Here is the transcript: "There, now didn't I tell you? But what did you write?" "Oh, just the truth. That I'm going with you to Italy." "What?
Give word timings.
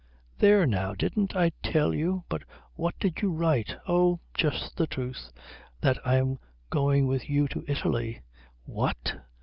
"There, 0.39 0.65
now 0.65 0.95
didn't 0.95 1.35
I 1.35 1.51
tell 1.61 1.93
you? 1.93 2.23
But 2.27 2.41
what 2.73 2.97
did 2.99 3.21
you 3.21 3.31
write?" 3.31 3.75
"Oh, 3.87 4.19
just 4.33 4.75
the 4.75 4.87
truth. 4.87 5.31
That 5.81 5.99
I'm 6.03 6.39
going 6.71 7.05
with 7.05 7.29
you 7.29 7.47
to 7.49 7.63
Italy." 7.67 8.23
"What? 8.63 9.19